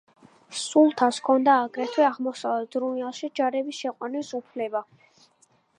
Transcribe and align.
სულთანს 0.59 1.19
ჰქონდა 1.23 1.57
აგრეთვე 1.65 2.07
აღმოსავლეთ 2.07 2.79
რუმელიაში 2.85 3.33
ჯარების 3.41 3.83
შეყვანის 3.85 4.35
უფლება. 4.41 4.85